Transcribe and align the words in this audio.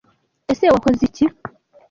Ese 0.51 0.65
Wakoze 0.73 1.01
iki? 1.09 1.25